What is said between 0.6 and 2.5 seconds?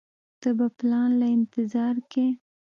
پلان له انتظار کيې.